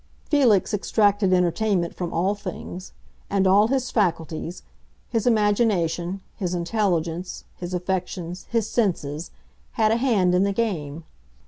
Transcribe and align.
Felix 0.31 0.73
extracted 0.73 1.31
entertainment 1.31 1.93
from 1.93 2.11
all 2.11 2.33
things, 2.33 2.91
and 3.29 3.45
all 3.45 3.67
his 3.67 3.91
faculties—his 3.91 5.27
imagination, 5.27 6.21
his 6.37 6.55
intelligence, 6.55 7.43
his 7.57 7.71
affections, 7.75 8.47
his 8.49 8.67
senses—had 8.67 9.91
a 9.91 9.97
hand 9.97 10.33
in 10.33 10.43
the 10.43 10.53
game. 10.53 11.03